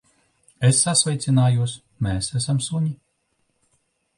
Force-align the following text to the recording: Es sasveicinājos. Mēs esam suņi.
Es 0.69 0.77
sasveicinājos. 0.85 1.75
Mēs 2.07 2.31
esam 2.41 2.63
suņi. 2.69 2.91